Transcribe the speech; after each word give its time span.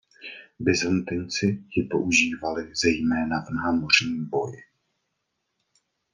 Byzantinci 0.59 1.57
ji 1.75 1.83
používali 1.83 2.71
zejména 2.75 3.41
v 3.45 3.49
námořním 3.49 4.29
boji. 4.29 4.63